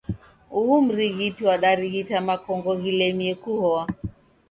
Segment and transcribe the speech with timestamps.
[0.59, 3.83] Uhu mrighiti wadarighita makongo ghilemie kuhoa.